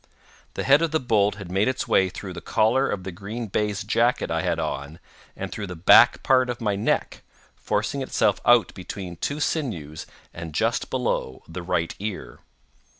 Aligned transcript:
The 0.55 0.63
head 0.63 0.81
of 0.81 0.89
the 0.89 0.99
bolt 0.99 1.35
had 1.35 1.51
made 1.51 1.67
its 1.67 1.87
way 1.87 2.09
through 2.09 2.33
the 2.33 2.41
collar 2.41 2.89
of 2.89 3.03
the 3.03 3.11
green 3.11 3.45
baize 3.45 3.83
jacket 3.83 4.31
I 4.31 4.41
had 4.41 4.59
on, 4.59 4.97
and 5.35 5.51
through 5.51 5.67
the 5.67 5.75
back 5.75 6.23
part 6.23 6.49
of 6.49 6.59
my 6.59 6.75
neck, 6.75 7.21
forcing 7.55 8.01
itself 8.01 8.41
out 8.43 8.73
between 8.73 9.15
two 9.17 9.39
sinews 9.39 10.07
and 10.33 10.55
just 10.55 10.89
below 10.89 11.43
the 11.47 11.61
right 11.61 11.93
ear. 11.99 12.39